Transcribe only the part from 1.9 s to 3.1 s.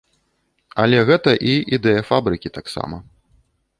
фабрыкі таксама.